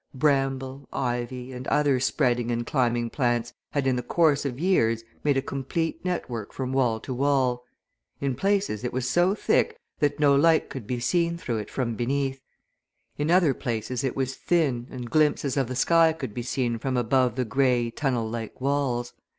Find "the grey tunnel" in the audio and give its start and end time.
17.35-18.27